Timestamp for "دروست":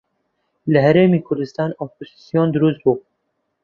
2.55-2.79